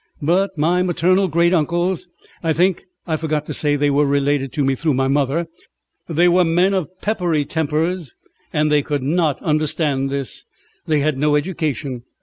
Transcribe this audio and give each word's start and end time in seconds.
But 0.23 0.57
my 0.57 0.81
maternal 0.81 1.27
great 1.27 1.53
uncles 1.53 2.07
I 2.41 2.53
think 2.53 2.85
I 3.05 3.17
forgot 3.17 3.45
to 3.45 3.53
say 3.53 3.75
they 3.75 3.91
were 3.91 4.07
related 4.07 4.51
to 4.53 4.65
me 4.65 4.73
through 4.73 4.95
my 4.95 5.07
mother 5.07 5.45
they 6.09 6.27
were 6.27 6.43
men 6.43 6.73
of 6.73 6.89
peppery 7.01 7.45
tempers 7.45 8.15
and 8.51 8.71
they 8.71 8.81
could 8.81 9.03
not 9.03 9.39
understand 9.43 10.09
this. 10.09 10.43
They 10.87 11.01
had 11.01 11.19
no 11.19 11.35
education. 11.35 12.01